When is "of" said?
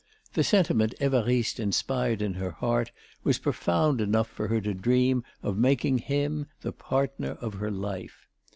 5.43-5.59, 7.39-7.53